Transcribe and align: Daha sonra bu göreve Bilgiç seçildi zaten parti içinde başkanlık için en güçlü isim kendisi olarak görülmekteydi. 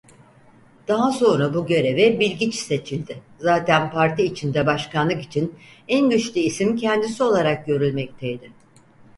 Daha 0.87 1.11
sonra 1.11 1.53
bu 1.53 1.67
göreve 1.67 2.19
Bilgiç 2.19 2.55
seçildi 2.55 3.21
zaten 3.39 3.91
parti 3.91 4.23
içinde 4.23 4.65
başkanlık 4.65 5.21
için 5.21 5.55
en 5.87 6.09
güçlü 6.09 6.39
isim 6.39 6.75
kendisi 6.75 7.23
olarak 7.23 7.65
görülmekteydi. 7.65 8.51